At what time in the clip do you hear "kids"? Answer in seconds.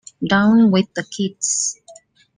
1.03-1.79